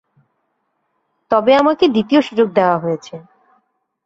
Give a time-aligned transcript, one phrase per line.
[1.31, 3.15] তবে আমাকে দ্বিতীয় সুযোগ দেয়া হয়েছে।